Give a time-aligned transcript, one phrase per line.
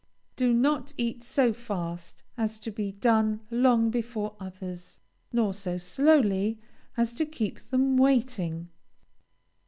[0.35, 4.99] Do not eat so fast as to be done long before others,
[5.31, 6.57] nor so slowly
[6.97, 8.69] as to keep them waiting.